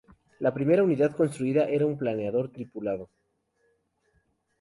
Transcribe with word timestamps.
La 0.39 0.51
primera 0.51 0.81
unidad 0.81 1.15
construida 1.15 1.69
era 1.69 1.85
un 1.85 1.95
planeador 1.95 2.49
tripulado. 2.51 3.11